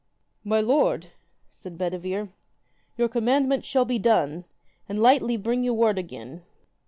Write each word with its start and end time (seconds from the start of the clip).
My 0.43 0.59
lord, 0.61 1.11
said 1.51 1.77
Bedivere, 1.77 2.29
your 2.97 3.07
commandment 3.07 3.63
shall 3.63 3.85
be 3.85 3.99
done, 3.99 4.45
and 4.89 4.99
lightly 4.99 5.37
bring 5.37 5.63
you 5.63 5.75
word 5.75 5.99
again. 5.99 6.41